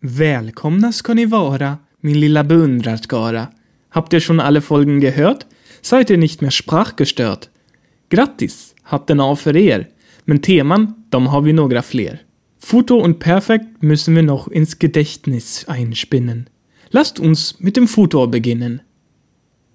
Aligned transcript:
Välkomna 0.00 0.92
ska 0.92 1.14
ni 1.14 1.24
vara, 1.26 1.78
min 2.00 2.20
lilla 2.20 2.44
beundrarskara. 2.44 3.48
Habt 3.90 4.12
ihr 4.12 4.20
schon 4.20 4.40
alle 4.40 4.60
Folgen 4.60 5.00
gehört? 5.00 5.46
Seid 5.82 6.10
ihr 6.10 6.18
nicht 6.18 6.42
mehr 6.42 6.50
sprachgestört? 6.50 7.50
Grattis, 8.08 8.74
hatten 8.82 9.20
auch 9.20 9.38
för 9.38 9.56
er. 9.56 9.86
Men 10.24 10.42
Themen, 10.42 10.94
de 11.10 11.26
har 11.26 11.40
vi 11.40 11.52
några 11.52 11.82
fler. 11.82 12.18
Foto 12.58 12.96
und 12.96 13.20
Perfekt 13.20 13.82
müssen 13.82 14.16
wir 14.16 14.22
noch 14.22 14.48
ins 14.48 14.78
Gedächtnis 14.78 15.68
einspinnen. 15.68 16.50
Lasst 16.90 17.20
uns 17.20 17.60
mit 17.60 17.76
dem 17.76 17.86
Futur 17.86 18.30
beginnen. 18.30 18.80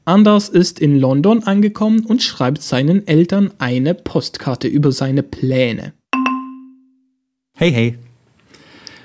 Anders 0.04 0.50
ist 0.50 0.80
in 0.80 1.00
London 1.00 1.44
angekommen 1.44 2.06
und 2.06 2.22
schreibt 2.22 2.62
seinen 2.62 3.08
Eltern 3.08 3.52
eine 3.60 3.94
Postkarte 3.94 4.68
über 4.68 4.92
seine 4.92 5.24
Pläne. 5.24 5.94
Hej 7.62 7.70
hej! 7.70 7.98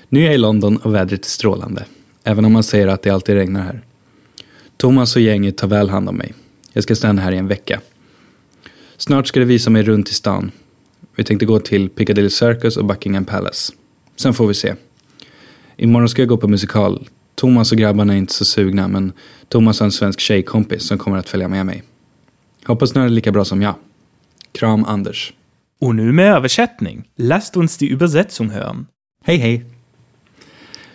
Nu 0.08 0.20
är 0.20 0.24
jag 0.24 0.34
i 0.34 0.38
London 0.38 0.76
och 0.76 0.94
vädret 0.94 1.24
är 1.24 1.28
strålande. 1.28 1.84
Även 2.24 2.44
om 2.44 2.52
man 2.52 2.62
säger 2.62 2.88
att 2.88 3.02
det 3.02 3.10
alltid 3.10 3.34
regnar 3.34 3.62
här. 3.62 3.84
Thomas 4.76 5.16
och 5.16 5.22
gänget 5.22 5.56
tar 5.56 5.68
väl 5.68 5.90
hand 5.90 6.08
om 6.08 6.16
mig. 6.16 6.34
Jag 6.72 6.84
ska 6.84 6.96
stanna 6.96 7.22
här 7.22 7.32
i 7.32 7.36
en 7.36 7.48
vecka. 7.48 7.80
Snart 8.96 9.26
ska 9.26 9.40
de 9.40 9.46
visa 9.46 9.70
mig 9.70 9.82
runt 9.82 10.08
i 10.08 10.14
stan. 10.14 10.50
Vi 11.16 11.24
tänkte 11.24 11.46
gå 11.46 11.58
till 11.58 11.88
Piccadilly 11.88 12.30
Circus 12.30 12.76
och 12.76 12.84
Buckingham 12.84 13.24
Palace. 13.24 13.72
Sen 14.16 14.34
får 14.34 14.46
vi 14.46 14.54
se. 14.54 14.74
Imorgon 15.76 16.08
ska 16.08 16.22
jag 16.22 16.28
gå 16.28 16.36
på 16.36 16.48
musikal. 16.48 17.08
Thomas 17.34 17.72
och 17.72 17.78
grabbarna 17.78 18.12
är 18.12 18.18
inte 18.18 18.32
så 18.32 18.44
sugna 18.44 18.88
men 18.88 19.12
Thomas 19.48 19.80
har 19.80 19.84
en 19.84 19.92
svensk 19.92 20.20
tjejkompis 20.20 20.82
som 20.82 20.98
kommer 20.98 21.18
att 21.18 21.28
följa 21.28 21.48
med 21.48 21.66
mig. 21.66 21.82
Hoppas 22.64 22.94
ni 22.94 23.00
har 23.00 23.08
det 23.08 23.14
lika 23.14 23.32
bra 23.32 23.44
som 23.44 23.62
jag. 23.62 23.74
Kram 24.52 24.84
Anders. 24.84 25.32
Und 25.78 25.96
nu 25.96 26.12
med 26.12 26.36
översättning. 26.36 27.04
Lasst 27.16 27.56
uns 27.56 27.78
die 27.78 27.88
Übersetzung 27.88 28.50
hören. 28.50 28.86
Hej 29.24 29.36
hej! 29.36 29.64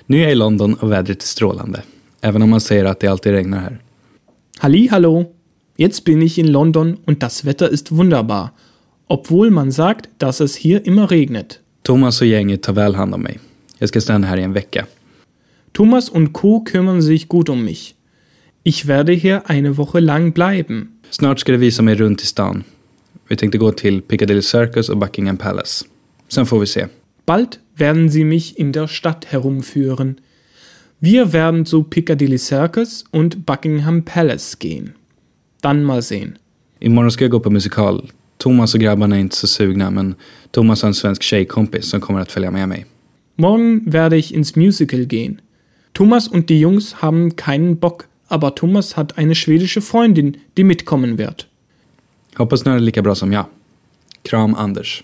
Nu 0.05 0.17
är 0.17 0.21
jag 0.21 0.31
i 0.31 0.35
London 0.35 0.73
och 0.73 0.91
vädret 0.91 1.23
är 1.23 1.27
strålande. 1.27 1.83
Även 2.21 2.41
om 2.41 2.49
man 2.49 2.61
säger 2.61 2.85
att 2.85 2.99
det 2.99 3.07
alltid 3.07 3.31
regnar 3.31 3.59
här. 3.59 3.79
Halli, 4.57 4.87
hallo. 4.87 5.25
Jetzt 5.77 6.03
bin 6.05 6.21
ich 6.21 6.37
in 6.37 6.51
London 6.51 6.97
und 7.05 7.19
das 7.19 7.45
Wetter 7.45 7.73
ist 7.73 7.91
wunderbar, 7.91 8.49
obwohl 9.07 9.49
man 9.51 9.71
sagt, 9.71 10.09
dass 10.17 10.41
es 10.41 10.55
hier 10.55 10.87
immer 10.87 11.07
regnet. 11.07 11.59
Thomas 11.83 12.21
och 12.21 12.27
gänget 12.27 12.63
tar 12.63 12.73
väl 12.73 12.95
hand 12.95 13.13
om 13.13 13.21
mig. 13.21 13.39
Jag 13.77 13.89
ska 13.89 14.01
stanna 14.01 14.27
här 14.27 14.37
i 14.37 14.43
en 14.43 14.53
vecka. 14.53 14.85
Thomas 15.71 16.09
und 16.09 16.33
Co. 16.33 16.65
kümmern 16.65 17.01
sich 17.01 17.27
gut 17.27 17.49
um 17.49 17.63
mich. 17.63 17.95
Ich 18.63 18.87
werde 18.87 19.13
hier 19.13 19.41
eine 19.45 19.77
Woche 19.77 19.99
lang 19.99 20.31
bleiben. 20.31 20.99
Snart 21.09 21.39
ska 21.39 21.51
det 21.51 21.57
visa 21.57 21.81
mig 21.81 21.95
runt 21.95 22.21
i 22.21 22.25
stan. 22.25 22.63
Vi 23.31 23.37
tänkte 23.37 23.57
gå 23.57 23.71
till 23.71 24.01
Piccadilly 24.01 24.41
Circus 24.41 24.89
och 24.89 24.97
Buckingham 24.97 25.37
Palace. 25.37 25.85
Sen 26.27 26.45
får 26.45 26.59
vi 26.59 26.67
se. 26.67 26.87
Bald 27.25 27.47
werden 27.77 28.09
sie 28.09 28.23
mich 28.23 28.59
in 28.59 28.71
der 28.71 28.87
Stadt 28.87 29.25
herumführen. 29.29 30.15
Wir 30.99 31.33
werden 31.33 31.65
zu 31.65 31.83
Piccadilly 31.83 32.37
Circus 32.37 33.05
und 33.11 33.45
Buckingham 33.45 34.01
Palace 34.03 34.59
gehen. 34.59 34.93
Dann 35.61 35.83
mal 35.83 36.01
sehen. 36.01 36.37
Imorgon 36.79 37.11
ska 37.11 37.23
jag 37.23 37.31
gå 37.31 37.39
på 37.39 37.49
musikal. 37.49 38.09
Thomas 38.37 38.73
och 38.73 38.79
grabbarna 38.81 39.15
är 39.15 39.19
inte 39.19 39.35
så 39.35 39.47
sugna 39.47 39.91
men 39.91 40.15
Thomas 40.51 40.81
har 40.81 40.87
en 40.87 40.93
svensk 40.93 41.23
tjejkompis 41.23 41.85
som 41.85 42.01
kommer 42.01 42.19
att 42.19 42.31
följa 42.31 42.51
med 42.51 42.69
mig. 42.69 42.85
Morgen 43.35 43.91
werde 43.91 44.17
ich 44.17 44.33
ins 44.33 44.55
Musical 44.55 45.05
gehen. 45.05 45.41
Thomas 45.93 46.27
und 46.27 46.49
die 46.49 46.59
Jungs 46.59 46.95
haben 47.01 47.35
keinen 47.35 47.77
Bock, 47.77 48.07
aber 48.27 48.55
Thomas 48.55 48.97
hat 48.97 49.17
eine 49.17 49.35
schwedische 49.35 49.81
Freundin, 49.81 50.37
die 50.57 50.63
mitkommen 50.63 51.17
wird. 51.17 51.50
Hoppas 52.37 52.65
ni 52.65 52.71
har 52.71 52.79
det 52.79 52.85
lika 52.85 53.01
bra 53.01 53.15
som 53.15 53.33
jag. 53.33 53.45
Kram 54.23 54.55
Anders. 54.55 55.03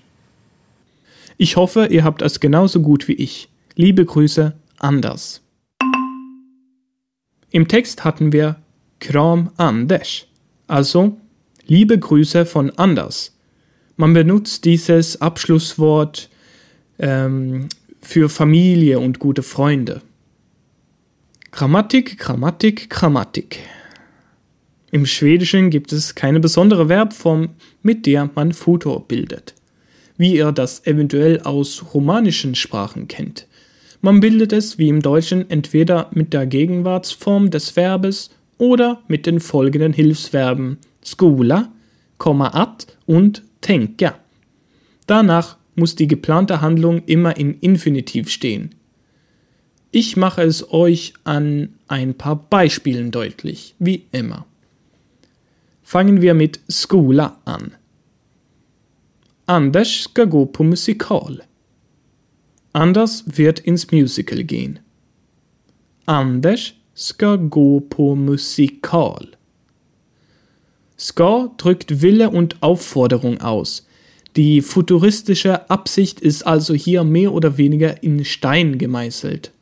Ich 1.38 1.56
hoffe, 1.56 1.88
ihr 1.92 2.04
habt 2.04 2.22
es 2.22 2.40
genauso 2.40 2.82
gut 2.82 3.08
wie 3.08 3.14
ich. 3.14 3.50
Liebe 3.76 4.06
Grüße, 4.06 4.54
Anders. 4.78 5.42
Im 7.52 7.68
Text 7.68 8.04
hatten 8.04 8.32
wir 8.32 8.56
Kram 9.00 9.52
Anders, 9.58 10.26
also 10.68 11.18
liebe 11.68 12.00
Grüße 12.00 12.46
von 12.46 12.72
Anders. 12.78 13.34
Man 13.96 14.14
benutzt 14.14 14.66
dieses 14.66 15.22
Abschlusswort 15.22 16.30
ähm, 17.00 17.70
für 18.02 18.30
Familie 18.30 19.00
und 19.00 19.20
gute 19.20 19.44
Freunde. 19.44 20.02
Grammatik, 21.52 22.20
Grammatik, 22.20 22.90
Grammatik. 22.90 23.60
Im 24.98 25.06
Schwedischen 25.06 25.70
gibt 25.70 25.94
es 25.94 26.16
keine 26.16 26.40
besondere 26.40 26.88
Verbform, 26.88 27.50
mit 27.84 28.08
der 28.08 28.32
man 28.34 28.52
Futur 28.52 29.08
bildet, 29.08 29.54
wie 30.18 30.38
ihr 30.38 30.52
das 30.52 30.88
eventuell 30.88 31.40
aus 31.42 31.94
romanischen 31.94 32.56
Sprachen 32.56 33.08
kennt. 33.08 33.46
Man 34.02 34.22
bildet 34.22 34.54
es 34.54 34.80
wie 34.80 34.90
im 34.90 35.04
Deutschen 35.04 35.52
entweder 35.52 36.10
mit 36.16 36.34
der 36.34 36.48
Gegenwartsform 36.48 37.52
des 37.52 37.70
Verbes 37.70 38.32
oder 38.58 39.04
mit 39.08 39.28
den 39.28 39.40
folgenden 39.40 39.94
Hilfsverben 39.94 40.80
skola, 41.06 41.72
at 42.18 42.88
und 43.06 43.44
tänka. 43.62 44.18
Danach 45.06 45.58
muss 45.76 45.94
die 45.94 46.08
geplante 46.08 46.62
Handlung 46.62 47.04
immer 47.06 47.38
in 47.38 47.54
Infinitiv 47.60 48.32
stehen. 48.32 48.74
Ich 49.92 50.18
mache 50.18 50.42
es 50.42 50.74
euch 50.74 51.14
an 51.24 51.76
ein 51.88 52.16
paar 52.16 52.36
Beispielen 52.36 53.12
deutlich, 53.12 53.76
wie 53.78 54.02
immer. 54.12 54.47
Fangen 55.88 56.22
wir 56.22 56.34
mit 56.34 56.60
skola 56.68 57.38
an. 57.46 57.72
Anders 59.46 60.02
ska 60.02 60.26
gå 60.26 60.46
på 60.46 60.64
musikal. 60.64 61.44
Anders 62.74 63.24
wird 63.26 63.60
ins 63.60 63.92
Musical 63.92 64.44
gehen. 64.44 64.80
Anders 66.06 66.74
ska 66.94 67.38
gå 67.38 67.80
på 67.80 68.16
musikal. 68.16 69.38
Ska 70.98 71.56
drückt 71.58 72.02
Wille 72.02 72.32
und 72.32 72.62
Aufforderung 72.62 73.40
aus. 73.40 73.88
Die 74.36 74.62
futuristische 74.62 75.70
Absicht 75.70 76.20
ist 76.20 76.44
also 76.44 76.74
hier 76.74 77.06
mehr 77.06 77.32
oder 77.32 77.58
weniger 77.58 78.04
in 78.04 78.26
Stein 78.26 78.78
gemeißelt. 78.78 79.54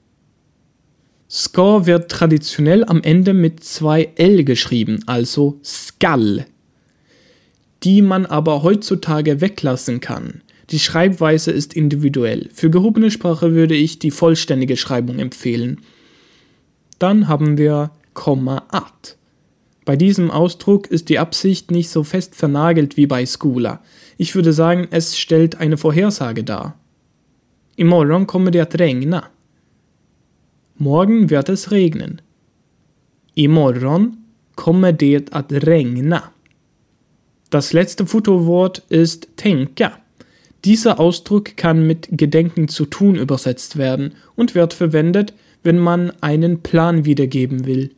Ska 1.38 1.86
wird 1.86 2.10
traditionell 2.10 2.86
am 2.86 3.04
Ende 3.04 3.34
mit 3.34 3.62
zwei 3.62 4.10
L 4.16 4.46
geschrieben, 4.46 5.04
also 5.06 5.60
Skall, 5.66 6.46
die 7.84 8.02
man 8.02 8.26
aber 8.26 8.64
heutzutage 8.64 9.42
weglassen 9.42 10.00
kann. 10.00 10.44
Die 10.70 10.80
Schreibweise 10.80 11.52
ist 11.52 11.74
individuell. 11.74 12.50
Für 12.54 12.70
gehobene 12.70 13.12
Sprache 13.12 13.54
würde 13.54 13.76
ich 13.76 14.00
die 14.00 14.12
vollständige 14.12 14.78
Schreibung 14.78 15.20
empfehlen. 15.20 15.82
Dann 17.00 17.28
haben 17.28 17.58
wir 17.58 17.92
Komma 18.14 18.64
at. 18.70 19.18
Bei 19.84 19.98
diesem 19.98 20.32
Ausdruck 20.32 20.88
ist 20.88 21.10
die 21.10 21.20
Absicht 21.20 21.70
nicht 21.70 21.90
so 21.90 22.06
fest 22.06 22.34
vernagelt 22.34 22.96
wie 22.96 23.08
bei 23.08 23.26
Skula. 23.26 23.84
Ich 24.18 24.36
würde 24.36 24.54
sagen, 24.54 24.88
es 24.90 25.18
stellt 25.18 25.60
eine 25.60 25.76
Vorhersage 25.76 26.46
dar. 26.46 26.80
Imorgon 27.76 28.26
kommer 28.26 28.52
det 28.52 28.62
att 28.62 28.80
regna. 28.80 29.35
Morgen 30.78 31.30
wird 31.30 31.50
es 31.50 31.72
regnen. 31.72 32.22
Imorgon 33.34 34.18
kommer 34.56 34.92
det 34.92 35.34
att 35.34 35.52
regna. 35.52 36.32
Das 37.50 37.72
letzte 37.72 38.06
Futurwort 38.06 38.80
ist 38.90 39.30
tänka. 39.38 39.94
Dieser 40.66 41.00
Ausdruck 41.00 41.56
kann 41.56 41.88
mit 41.88 42.10
Gedenken 42.12 42.68
zu 42.68 42.86
tun 42.86 43.16
übersetzt 43.16 43.78
werden 43.78 44.16
und 44.36 44.56
wird 44.56 44.74
verwendet, 44.74 45.34
wenn 45.64 45.80
man 45.80 46.12
einen 46.22 46.62
Plan 46.62 47.06
wiedergeben 47.06 47.66
will. 47.66 47.92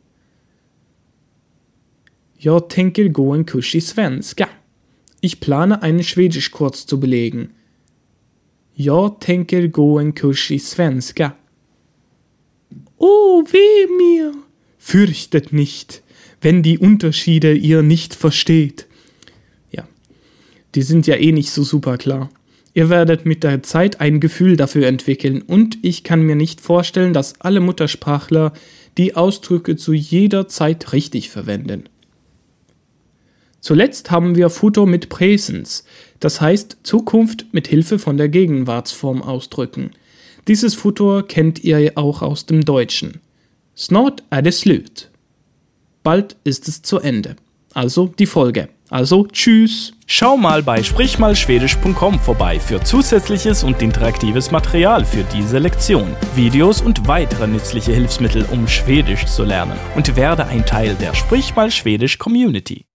Jag 2.36 2.68
tänker 2.68 3.08
gå 3.08 3.34
en 3.34 3.44
kurs 3.44 3.74
i 3.74 3.80
svenska. 3.80 4.48
Ich 5.20 5.40
plane 5.40 5.82
einen 5.82 6.04
Schwedischkurs 6.04 6.86
zu 6.86 7.00
belegen. 7.00 7.50
Jag 8.74 9.20
tänker 9.20 9.66
gå 9.66 9.98
en 9.98 10.14
kurs 10.14 10.50
i 10.50 10.58
svenska. 10.58 11.32
Oh, 12.96 13.44
weh 13.50 13.86
mir! 13.96 14.32
Fürchtet 14.78 15.52
nicht, 15.52 16.02
wenn 16.40 16.62
die 16.62 16.78
Unterschiede 16.78 17.54
ihr 17.54 17.82
nicht 17.82 18.14
versteht. 18.14 18.86
Ja, 19.70 19.86
die 20.74 20.82
sind 20.82 21.06
ja 21.06 21.16
eh 21.16 21.32
nicht 21.32 21.50
so 21.50 21.62
super 21.62 21.98
klar. 21.98 22.30
Ihr 22.74 22.90
werdet 22.90 23.26
mit 23.26 23.42
der 23.42 23.62
Zeit 23.62 24.00
ein 24.00 24.20
Gefühl 24.20 24.56
dafür 24.56 24.86
entwickeln 24.86 25.42
und 25.42 25.78
ich 25.82 26.04
kann 26.04 26.22
mir 26.22 26.36
nicht 26.36 26.60
vorstellen, 26.60 27.12
dass 27.12 27.40
alle 27.40 27.60
Muttersprachler 27.60 28.52
die 28.98 29.16
Ausdrücke 29.16 29.76
zu 29.76 29.92
jeder 29.92 30.48
Zeit 30.48 30.92
richtig 30.92 31.30
verwenden. 31.30 31.84
Zuletzt 33.60 34.10
haben 34.10 34.36
wir 34.36 34.50
Futur 34.50 34.86
mit 34.86 35.08
Präsens, 35.08 35.84
das 36.20 36.40
heißt 36.40 36.78
Zukunft 36.84 37.46
mit 37.52 37.66
Hilfe 37.66 37.98
von 37.98 38.16
der 38.16 38.28
Gegenwartsform 38.28 39.22
ausdrücken. 39.22 39.90
Dieses 40.48 40.74
Futur 40.74 41.28
kennt 41.28 41.62
ihr 41.62 41.92
auch 41.96 42.22
aus 42.22 42.46
dem 42.46 42.64
Deutschen. 42.64 43.20
Snart 43.76 44.22
är 44.30 44.42
det. 44.42 45.10
Bald 46.02 46.36
ist 46.44 46.68
es 46.68 46.82
zu 46.82 46.98
Ende. 46.98 47.36
Also 47.74 48.06
die 48.06 48.26
Folge. 48.26 48.70
Also 48.88 49.26
tschüss. 49.26 49.92
Schau 50.06 50.38
mal 50.38 50.62
bei 50.62 50.82
sprichmalschwedisch.com 50.82 52.18
vorbei 52.18 52.58
für 52.58 52.82
zusätzliches 52.82 53.62
und 53.62 53.82
interaktives 53.82 54.50
Material 54.50 55.04
für 55.04 55.24
diese 55.24 55.58
Lektion, 55.58 56.16
Videos 56.34 56.80
und 56.80 57.06
weitere 57.06 57.46
nützliche 57.46 57.92
Hilfsmittel, 57.92 58.46
um 58.50 58.66
Schwedisch 58.66 59.26
zu 59.26 59.44
lernen 59.44 59.78
und 59.96 60.16
werde 60.16 60.46
ein 60.46 60.64
Teil 60.64 60.94
der 60.94 61.14
Sprich 61.14 61.54
mal 61.54 61.70
Schwedisch 61.70 62.16
Community. 62.16 62.87